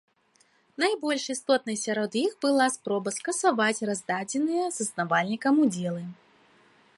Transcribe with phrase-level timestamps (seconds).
[0.83, 6.03] Найбольш істотнай сярод іх была спроба скасаваць раздадзеныя заснавальнікам удзелы.